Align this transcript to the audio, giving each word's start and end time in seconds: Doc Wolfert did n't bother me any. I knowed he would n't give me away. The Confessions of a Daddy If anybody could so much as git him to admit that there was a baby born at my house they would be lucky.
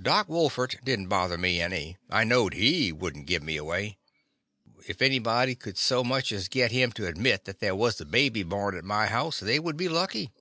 Doc 0.00 0.28
Wolfert 0.30 0.76
did 0.82 0.98
n't 0.98 1.08
bother 1.10 1.36
me 1.36 1.60
any. 1.60 1.98
I 2.08 2.24
knowed 2.24 2.54
he 2.54 2.90
would 2.90 3.14
n't 3.18 3.26
give 3.26 3.42
me 3.42 3.58
away. 3.58 3.98
The 4.64 4.72
Confessions 4.72 4.78
of 4.78 4.78
a 4.78 4.80
Daddy 4.88 4.90
If 4.92 5.02
anybody 5.02 5.54
could 5.56 5.76
so 5.76 6.02
much 6.02 6.32
as 6.32 6.48
git 6.48 6.72
him 6.72 6.90
to 6.92 7.06
admit 7.06 7.44
that 7.44 7.60
there 7.60 7.76
was 7.76 8.00
a 8.00 8.06
baby 8.06 8.44
born 8.44 8.78
at 8.78 8.82
my 8.84 9.08
house 9.08 9.40
they 9.40 9.58
would 9.58 9.76
be 9.76 9.90
lucky. 9.90 10.32